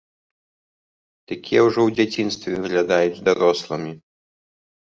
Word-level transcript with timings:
Такія 1.31 1.61
ўжо 1.67 1.79
у 1.89 1.93
дзяцінстве 1.97 2.53
выглядаюць 2.65 3.23
дарослымі. 3.29 3.93